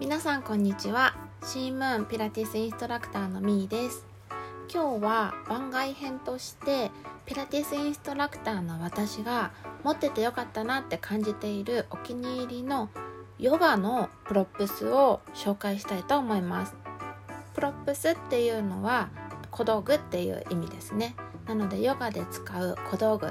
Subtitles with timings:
[0.00, 1.14] 皆さんこんにちは。
[1.44, 4.06] シームーンピラティスインストラクターのみーです。
[4.72, 6.90] 今日は番外編として
[7.26, 9.52] ピラティスインストラクターの私が
[9.82, 12.90] 持っててよかったなって感じているお気に入りの
[13.38, 16.74] ヨガの props を紹介したいと思います。
[17.54, 19.10] props っていうのは
[19.50, 21.14] 小道具っていう意味ですね。
[21.46, 23.30] なのでヨガで使う小道具を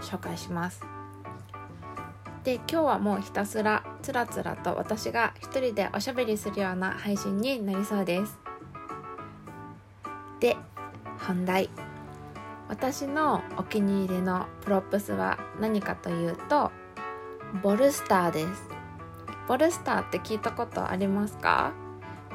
[0.00, 0.97] 紹介します。
[2.48, 8.38] で今日はもうひたすらつらつらと私が一人でおしゃべりするような配信になりそうです。
[10.40, 10.56] で
[11.18, 11.68] 本題。
[12.70, 16.72] 私のお気に入りのプロップスは何かというと
[17.62, 18.70] ボルスターです。
[19.46, 21.74] ボルスターって聞いたことありますか？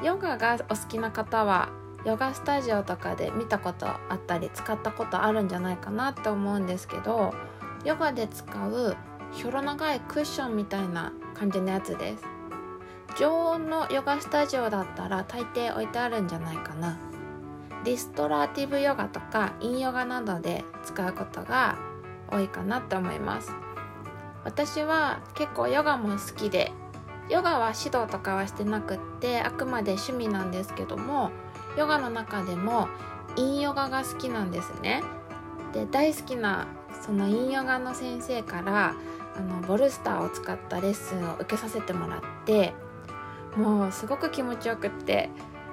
[0.00, 1.70] ヨガがお好きな方は
[2.04, 7.34] ヨガスタジオとかで見たことあったり使ったことあるんじゃないかなって思うんですけど
[7.84, 8.96] ヨガで使う
[9.34, 12.24] ひょろ長いクッションみたいな感じのやつです。
[13.18, 16.96] 常温のヨガスタジオだったら大抵置いてあるんじゃないかな。
[17.84, 21.76] リストラティブヨガとかインヨガなどで使うことが
[22.30, 23.52] 多いかなって思います。
[24.44, 26.72] 私は結構ヨガも好きで
[27.28, 31.30] ヨガは指導とかはしてなくってあくまで趣味なんですけども
[31.76, 32.88] ヨガの中でも
[33.36, 35.02] インヨガが好きなんですね。
[35.72, 36.68] で大好きな
[37.02, 38.94] そのインヨガの先生から
[39.36, 42.72] あのボルスターを使ったレッスンを受けさせてもらって
[43.56, 45.30] もうすごく気持ちよくって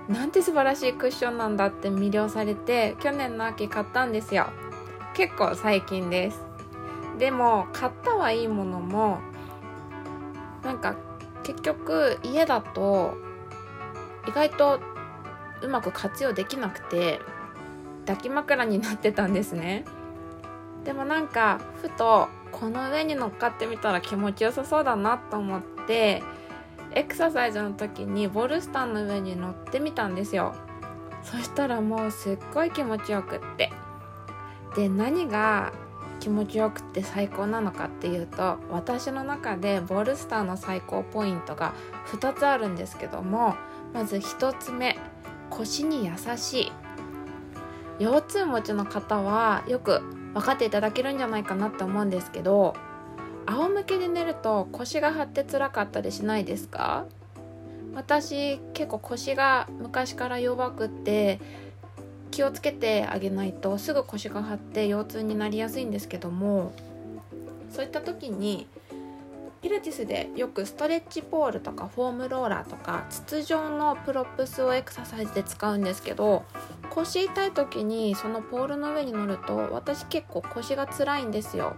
[0.08, 4.48] なんて素晴らしいクッションなんだって魅了されて去年の秋買ったんですよ。
[5.14, 6.42] 結構最近です。
[7.18, 9.20] でも買ったはいいものも
[10.64, 10.96] なんか
[11.44, 13.16] 結局家だと
[14.28, 14.80] 意外と
[15.62, 17.20] うまく活用できなくて
[18.06, 19.86] 抱き枕になってたんですね。
[20.84, 26.22] でもなんかふとこの上に乗っかってみたら気持ちよさそうだなと思って
[26.94, 30.54] エクササイズの時にボルスターの上に乗ってみたんですよ。
[31.24, 33.72] そしたらもうすっごい気持ちよくって。
[34.76, 35.72] で何が
[36.20, 41.74] 気持ちよくって最高なのかっていうと私の中でボルスターの最高ポイントが
[42.08, 43.56] 2つあるんですけども
[43.94, 44.98] まず1つ目
[45.50, 46.72] 腰に優しい。
[48.00, 50.02] 腰痛持ちの方はよく
[50.34, 52.74] 分かっていただけるんじゃないかなって思うんですけど
[53.46, 57.06] 仰向けで寝ると腰が張って辛かったりしないですか？
[57.94, 61.40] 私結構腰が昔から弱くって
[62.30, 66.72] 気をつけてあげないとすぐ腰が張って腰痛になりやすいんですけども
[67.70, 68.68] そういった時に
[69.62, 76.44] ピラティスでよくストレッチポールとかフォームローラーとか筒状のプロップスをエクササイズで使うんですけど
[76.90, 81.76] 腰痛い時にそのポールの上に乗ると私結構腰が辛いんですよ。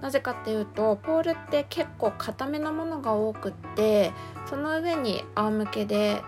[0.00, 4.12] なぜかっていうとポールって結構硬めのものが多くって
[4.46, 6.22] その上に仰向けで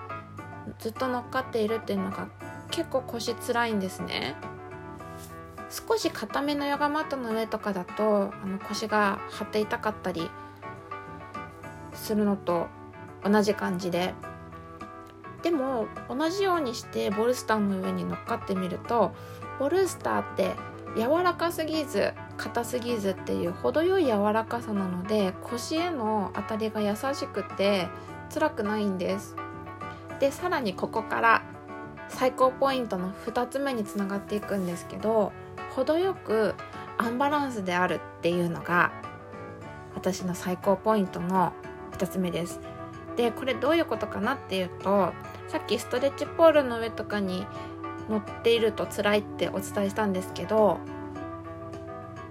[0.81, 2.29] ずっと乗っかっているっていうのが
[2.73, 4.35] 結構腰辛いんですね。
[5.71, 10.29] 少し硬めのヨガマットの上とかだとあの腰が張って痛かったり
[11.95, 12.69] するのと
[13.25, 14.15] 同じ感じで。
[15.43, 19.13] でも同じようにしてボルスターの上に乗っかってみると
[19.59, 20.55] ボルスターって
[20.97, 27.89] 柔らかすぎず硬すぎずっていう程よい柔らかさなので腰への当たりが優しくて
[28.33, 29.37] 辛くないんです。
[30.19, 31.43] でさらにここから
[32.09, 35.33] 最高ポイントの2つ目につながっていくんですけど
[35.75, 36.55] 程よく
[36.99, 38.93] アンバランスであるっていうのが
[39.95, 41.53] 私の最高ポイントの
[42.01, 42.61] 2つ目です。
[43.17, 45.13] でこれどういうことかなっていうと
[45.49, 47.47] さっきストレッチポールの上とかに
[48.09, 50.79] 乗っていると辛いってお伝えしたんですけど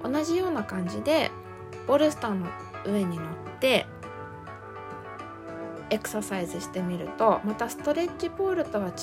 [0.03, 1.31] 同じような感じで
[1.85, 2.47] ボルスターの
[2.85, 3.27] 上に乗っ
[3.59, 3.85] て
[5.91, 8.93] エクササイズしてみるとまたストレッチポールとは違っ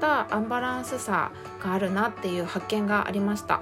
[0.00, 1.30] たアンバランスさ
[1.62, 3.60] があるなっていう発見がありました。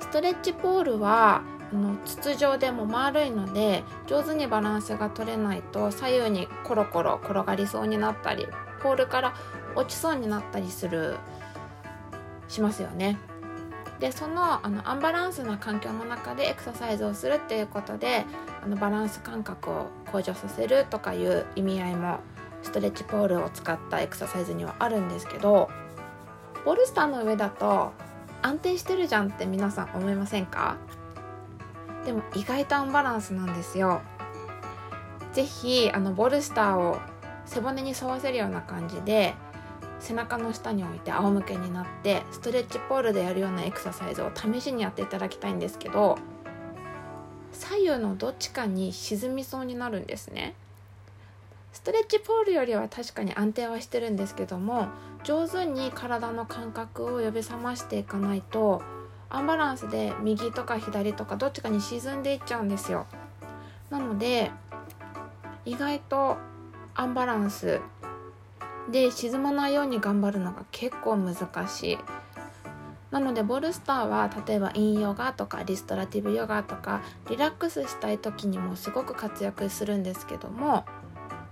[0.00, 1.42] ストレッチポールは
[1.72, 8.46] の筒状でも丸いので上手にバランスが取れないと左右にコロコロ転がりそうになったり
[8.80, 9.34] ポールから
[9.74, 11.16] 落ちそうになったりする
[12.48, 13.18] しますよね。
[14.00, 18.24] でそのあのアンバランスな環境の中でエクササイズをするっていうことで
[18.62, 22.20] あのバランス感覚を向上させるとかいう意味合いも
[22.62, 25.68] ストレッチポールを使ったエクササイズにはあるんですけど
[26.64, 27.92] ボルスターの上だと
[28.40, 30.76] 安定してるじゃんって皆さん思いませんか？
[32.08, 34.00] でも意外とアンバランスなんですよ。
[35.34, 36.98] 是非あのボルスターを
[37.44, 39.34] 背骨に沿わせるような感じで
[40.00, 46.16] 背中の下に置いて仰向けになってストレッチポールでやるようなエクササイズを試しにやっていただきたいんですけど
[47.52, 50.54] 左右のどっちかに沈みそうになるんですね。
[51.74, 54.88] ストレッチポールよりは確かに安定はしてるんですけども
[55.24, 58.80] 上手に体の感覚を呼び覚ましていかないと
[59.30, 63.06] アンバランスで右とか左とかどっちかに沈んでいっちゃうんですよ。
[63.90, 64.50] なので
[65.64, 66.38] 意外と
[66.94, 67.80] アンバランス
[68.90, 71.98] で沈まないように頑張るのが結構難しい。
[73.10, 80.84] なのでボルスターは例えばインヨガとかリストラティブヨガとかリラックスしたい時にもすごく活躍するんですけども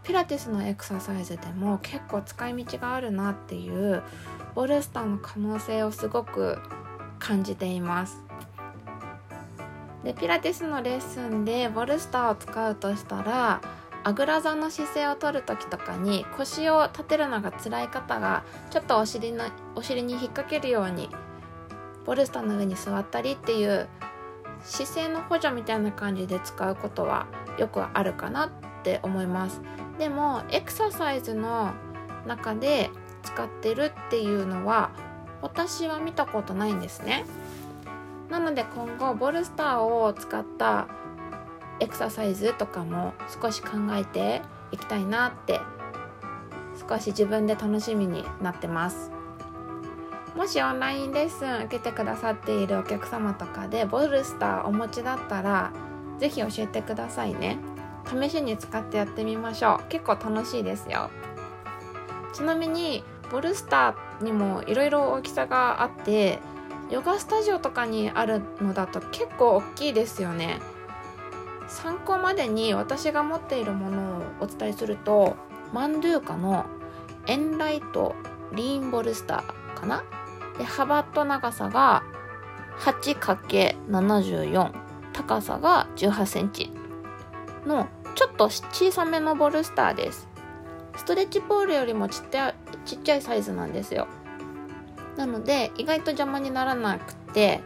[0.03, 4.03] ピラティスのエクササイズでも結構使い道があるなっていう
[4.55, 6.59] ボルスターの可能性をすごく
[7.19, 8.23] 感じています。
[10.05, 13.61] でピラティスのレッスンでボルスターを使うとしたら
[14.05, 21.11] あぐら座の姿勢をとる時とかに腰を立てるのが辛い方がちょっとお尻のお尻に引っ掛けるように
[22.05, 23.89] ボルスターの上に座ったりっていう
[24.63, 27.27] 姿勢の補助みたいな感じで使うことは
[27.59, 28.51] よくあるかなっ
[28.85, 29.61] て思います。
[29.99, 31.73] でもエクササイズの
[32.27, 32.91] 中で
[33.25, 34.91] 使ってるっていうのは
[35.47, 37.25] 私は見たことないんですね。
[38.29, 40.89] なので今後ボルスターを使った
[41.79, 45.61] エクササイズとかも少し考えていきたいなって
[46.89, 49.13] 少し自分で楽しみになってます。
[50.35, 55.71] もしオンラインレッスン受けてくださっているお客様とかでボルスターお持ちだったら
[56.19, 57.59] 是非教えてくださいね。
[58.05, 59.89] 試しに使ってやってみましょう。
[59.91, 61.09] 結構楽しいですよ。
[62.33, 66.39] ちなみにボルスターにもいろいろ大きさがあって
[66.91, 70.61] ヨガスタジオとかにあるのだと結構大きいですよね。
[71.69, 75.37] 参考までに私が持っているものをお伝えすると
[75.73, 76.65] マンドゥーカの
[77.27, 78.15] エンライト
[78.53, 80.05] リーンボルスターかな？
[80.59, 82.05] で幅と長さが
[82.79, 84.71] 8×74
[85.13, 86.71] 高さが18センチ
[87.67, 90.29] のちょっと小さめのボルスターです。
[90.97, 92.55] ストレッチポールよりもちっちゃ
[92.85, 94.07] ちっちゃいサイズなんですよ。
[95.17, 97.61] なので意外と邪魔にならなくて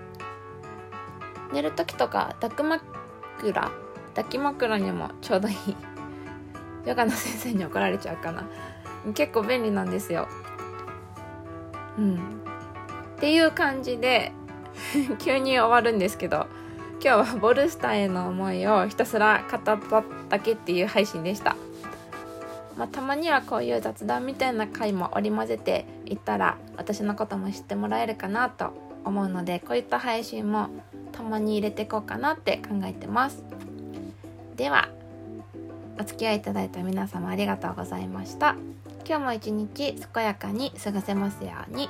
[1.52, 3.72] 寝る時とか抱く枕
[4.14, 5.56] 抱き枕にもちょうどいい。
[6.86, 8.44] ヨガの先生に怒られちゃうかな。
[9.14, 10.28] 結構便利なんですよ。
[11.98, 12.16] うん。
[12.16, 12.18] っ
[13.20, 14.32] ていう感じで
[15.18, 16.46] 急に終わるんですけど
[17.02, 19.76] 今日はボルスターへの思いをひたすら語った
[20.28, 21.56] だけっていう配信でした、
[22.76, 28.72] まあ、たまにはこういう雑談みたいな回も織り交ぜていったら私のことも知ってもらえるかなと
[29.04, 30.68] 思うのでこういった配信も
[31.12, 33.42] たまに入れていこうかなって考えてます。
[34.56, 34.88] では
[35.98, 38.56] お付き合いいただいた皆様ありがとうございました。
[39.06, 41.88] 今日も一日健やかに過ごせますように。